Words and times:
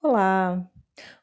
Olá! 0.00 0.64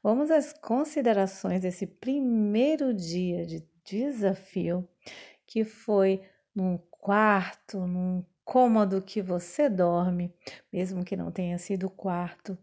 Vamos 0.03 0.29
às 0.29 0.51
considerações 0.51 1.61
desse 1.61 1.87
primeiro 1.87 2.93
dia 2.93 3.45
de 3.45 3.65
desafio, 3.85 4.85
que 5.47 5.63
foi 5.63 6.21
num 6.53 6.77
quarto, 6.91 7.87
num 7.87 8.21
cômodo 8.43 9.01
que 9.01 9.21
você 9.21 9.69
dorme, 9.69 10.35
mesmo 10.73 11.05
que 11.05 11.15
não 11.15 11.31
tenha 11.31 11.57
sido 11.57 11.89
quarto, 11.89 12.57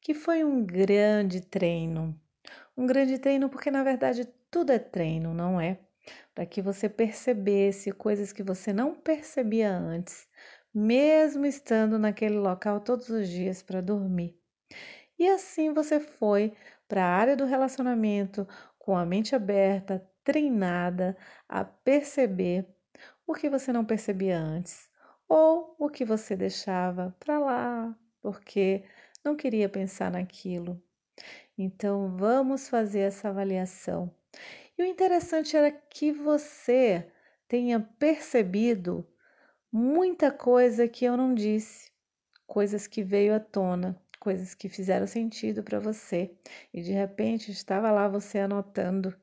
que 0.00 0.14
foi 0.14 0.44
um 0.44 0.64
grande 0.64 1.40
treino. 1.40 2.16
Um 2.76 2.86
grande 2.86 3.18
treino 3.18 3.50
porque 3.50 3.72
na 3.72 3.82
verdade 3.82 4.28
tudo 4.52 4.70
é 4.70 4.78
treino, 4.78 5.34
não 5.34 5.60
é? 5.60 5.80
Para 6.32 6.46
que 6.46 6.62
você 6.62 6.88
percebesse 6.88 7.90
coisas 7.90 8.32
que 8.32 8.44
você 8.44 8.72
não 8.72 8.94
percebia 8.94 9.72
antes, 9.72 10.28
mesmo 10.72 11.44
estando 11.44 11.98
naquele 11.98 12.38
local 12.38 12.80
todos 12.80 13.08
os 13.08 13.28
dias 13.28 13.64
para 13.64 13.80
dormir. 13.80 14.38
E 15.20 15.28
assim 15.28 15.74
você 15.74 16.00
foi 16.00 16.54
para 16.88 17.04
a 17.04 17.08
área 17.08 17.36
do 17.36 17.44
relacionamento 17.44 18.48
com 18.78 18.96
a 18.96 19.04
mente 19.04 19.36
aberta, 19.36 20.02
treinada 20.24 21.14
a 21.46 21.62
perceber 21.62 22.66
o 23.26 23.34
que 23.34 23.50
você 23.50 23.70
não 23.70 23.84
percebia 23.84 24.38
antes 24.38 24.88
ou 25.28 25.76
o 25.78 25.90
que 25.90 26.06
você 26.06 26.34
deixava 26.34 27.14
para 27.20 27.38
lá 27.38 27.94
porque 28.22 28.82
não 29.22 29.36
queria 29.36 29.68
pensar 29.68 30.10
naquilo. 30.10 30.82
Então 31.56 32.16
vamos 32.16 32.70
fazer 32.70 33.00
essa 33.00 33.28
avaliação. 33.28 34.10
E 34.78 34.82
o 34.82 34.86
interessante 34.86 35.54
era 35.54 35.70
que 35.70 36.12
você 36.12 37.06
tenha 37.46 37.78
percebido 37.78 39.06
muita 39.70 40.32
coisa 40.32 40.88
que 40.88 41.04
eu 41.04 41.14
não 41.14 41.34
disse, 41.34 41.92
coisas 42.46 42.86
que 42.86 43.02
veio 43.02 43.34
à 43.34 43.38
tona 43.38 44.00
coisas 44.20 44.54
que 44.54 44.68
fizeram 44.68 45.06
sentido 45.06 45.62
para 45.62 45.80
você 45.80 46.30
e 46.72 46.82
de 46.82 46.92
repente 46.92 47.50
estava 47.50 47.90
lá 47.90 48.06
você 48.06 48.38
anotando 48.38 49.18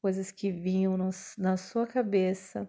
coisas 0.00 0.30
que 0.30 0.52
vinham 0.52 0.96
no, 0.96 1.10
na 1.38 1.56
sua 1.56 1.86
cabeça, 1.86 2.68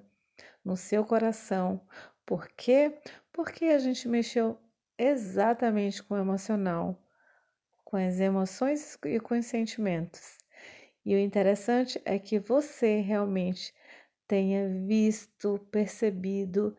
no 0.63 0.77
seu 0.77 1.05
coração. 1.05 1.85
Por 2.25 2.47
quê? 2.47 2.97
Porque 3.33 3.65
a 3.65 3.79
gente 3.79 4.07
mexeu 4.07 4.57
exatamente 4.97 6.01
com 6.01 6.15
o 6.15 6.17
emocional, 6.19 6.97
com 7.83 7.97
as 7.97 8.19
emoções 8.19 8.97
e 9.05 9.19
com 9.19 9.37
os 9.37 9.45
sentimentos. 9.45 10.37
E 11.05 11.15
o 11.15 11.19
interessante 11.19 12.01
é 12.05 12.17
que 12.17 12.39
você 12.39 13.01
realmente 13.01 13.73
tenha 14.27 14.69
visto, 14.87 15.59
percebido 15.69 16.77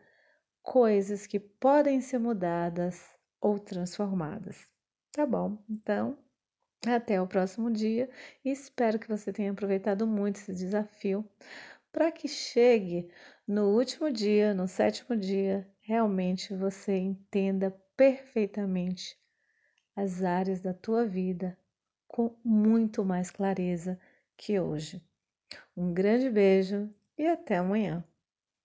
coisas 0.63 1.27
que 1.27 1.39
podem 1.39 2.01
ser 2.01 2.17
mudadas 2.17 3.13
ou 3.43 3.59
transformadas. 3.59 4.65
Tá 5.11 5.25
bom, 5.25 5.61
então 5.69 6.17
até 6.87 7.21
o 7.21 7.27
próximo 7.27 7.69
dia 7.69 8.09
e 8.43 8.49
espero 8.49 8.97
que 8.97 9.07
você 9.07 9.31
tenha 9.31 9.51
aproveitado 9.51 10.07
muito 10.07 10.37
esse 10.37 10.53
desafio 10.53 11.29
para 11.91 12.11
que 12.11 12.27
chegue 12.27 13.09
no 13.47 13.75
último 13.77 14.11
dia, 14.11 14.53
no 14.53 14.67
sétimo 14.67 15.15
dia, 15.15 15.69
realmente 15.81 16.55
você 16.55 16.97
entenda 16.97 17.69
perfeitamente 17.95 19.19
as 19.95 20.23
áreas 20.23 20.61
da 20.61 20.73
tua 20.73 21.05
vida 21.05 21.57
com 22.07 22.35
muito 22.43 23.03
mais 23.03 23.29
clareza 23.29 23.99
que 24.35 24.59
hoje. 24.59 25.03
Um 25.75 25.93
grande 25.93 26.29
beijo 26.29 26.89
e 27.17 27.27
até 27.27 27.57
amanhã, 27.57 28.03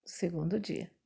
segundo 0.05 0.59
dia. 0.59 0.98